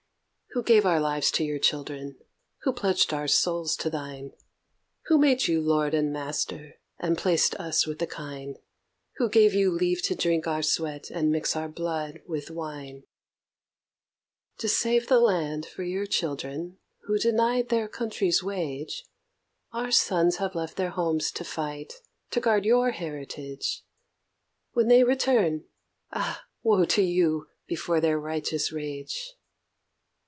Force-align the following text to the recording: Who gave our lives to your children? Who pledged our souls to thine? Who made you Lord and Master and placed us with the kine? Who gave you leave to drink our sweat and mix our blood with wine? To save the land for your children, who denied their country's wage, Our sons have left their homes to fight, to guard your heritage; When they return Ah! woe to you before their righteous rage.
Who 0.53 0.63
gave 0.63 0.85
our 0.85 0.99
lives 0.99 1.31
to 1.31 1.45
your 1.45 1.59
children? 1.59 2.17
Who 2.63 2.73
pledged 2.73 3.13
our 3.13 3.25
souls 3.29 3.77
to 3.77 3.89
thine? 3.89 4.33
Who 5.05 5.17
made 5.17 5.47
you 5.47 5.61
Lord 5.61 5.93
and 5.93 6.11
Master 6.11 6.73
and 6.99 7.17
placed 7.17 7.55
us 7.55 7.87
with 7.87 7.99
the 7.99 8.05
kine? 8.05 8.55
Who 9.15 9.29
gave 9.29 9.53
you 9.53 9.71
leave 9.71 10.01
to 10.01 10.13
drink 10.13 10.47
our 10.47 10.61
sweat 10.61 11.09
and 11.09 11.31
mix 11.31 11.55
our 11.55 11.69
blood 11.69 12.19
with 12.27 12.51
wine? 12.51 13.03
To 14.57 14.67
save 14.67 15.07
the 15.07 15.21
land 15.21 15.65
for 15.67 15.83
your 15.83 16.05
children, 16.05 16.79
who 17.03 17.17
denied 17.17 17.69
their 17.69 17.87
country's 17.87 18.43
wage, 18.43 19.05
Our 19.71 19.91
sons 19.91 20.35
have 20.35 20.53
left 20.53 20.75
their 20.75 20.89
homes 20.89 21.31
to 21.31 21.45
fight, 21.45 21.93
to 22.31 22.41
guard 22.41 22.65
your 22.65 22.91
heritage; 22.91 23.85
When 24.73 24.89
they 24.89 25.05
return 25.05 25.63
Ah! 26.11 26.43
woe 26.61 26.83
to 26.83 27.01
you 27.01 27.47
before 27.67 28.01
their 28.01 28.19
righteous 28.19 28.69
rage. 28.73 29.35